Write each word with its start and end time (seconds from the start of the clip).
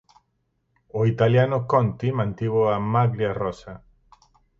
O 0.99 1.01
italiano 1.13 1.57
Conti 1.71 2.09
mantivo 2.19 2.61
a 2.73 2.75
maglia 2.93 3.31
rosa. 3.43 3.73